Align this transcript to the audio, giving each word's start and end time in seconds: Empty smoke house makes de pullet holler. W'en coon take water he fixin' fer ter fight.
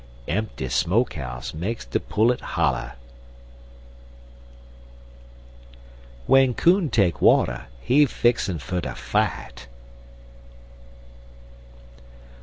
Empty 0.27 0.67
smoke 0.69 1.13
house 1.13 1.53
makes 1.53 1.85
de 1.85 1.99
pullet 1.99 2.41
holler. 2.41 2.93
W'en 6.25 6.55
coon 6.55 6.89
take 6.89 7.21
water 7.21 7.67
he 7.81 8.07
fixin' 8.07 8.57
fer 8.57 8.81
ter 8.81 8.95
fight. 8.95 9.67